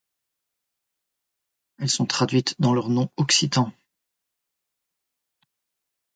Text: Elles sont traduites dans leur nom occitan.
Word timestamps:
Elles 1.77 1.87
sont 1.91 2.07
traduites 2.07 2.59
dans 2.59 2.73
leur 2.73 2.89
nom 2.89 3.11
occitan. 3.17 3.71